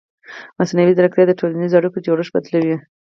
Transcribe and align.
مصنوعي 0.59 0.93
ځیرکتیا 0.97 1.25
د 1.27 1.31
ټولنیزو 1.39 1.77
اړیکو 1.79 2.03
جوړښت 2.05 2.31
بدلوي. 2.35 2.77